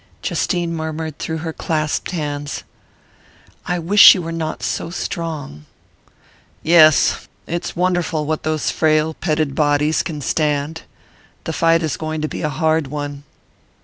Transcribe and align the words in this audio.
Justine 0.23 0.73
murmured 0.73 1.19
through 1.19 1.37
her 1.45 1.53
clasped 1.53 2.09
hands: 2.09 2.63
"I 3.67 3.77
wish 3.77 3.99
she 4.01 4.17
were 4.17 4.31
not 4.31 4.63
so 4.63 4.89
strong" 4.89 5.65
"Yes; 6.63 7.27
it's 7.45 7.75
wonderful 7.75 8.25
what 8.25 8.41
those 8.41 8.71
frail 8.71 9.13
petted 9.13 9.53
bodies 9.53 10.01
can 10.01 10.21
stand. 10.21 10.81
The 11.43 11.53
fight 11.53 11.83
is 11.83 11.97
going 11.97 12.21
to 12.21 12.27
be 12.27 12.41
a 12.41 12.49
hard 12.49 12.87
one." 12.87 13.21